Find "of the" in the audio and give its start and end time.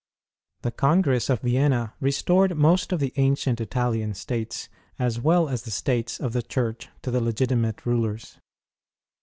2.91-3.13, 6.19-6.41